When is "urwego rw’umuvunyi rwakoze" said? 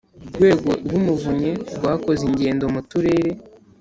0.27-2.21